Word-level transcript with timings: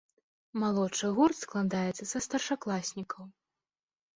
Малодшы 0.61 1.11
гурт 1.17 1.37
складаецца 1.45 2.03
са 2.13 2.19
старшакласнікаў. 2.27 3.23